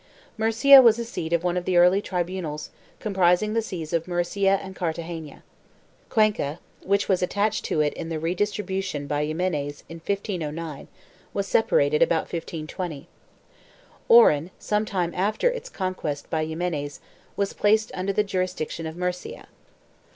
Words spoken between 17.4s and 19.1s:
placed under the jurisdiction of